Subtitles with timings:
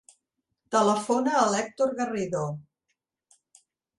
[0.75, 2.41] Telefona a l'Hèctor Garrido.